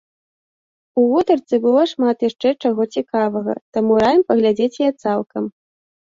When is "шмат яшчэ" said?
1.91-2.49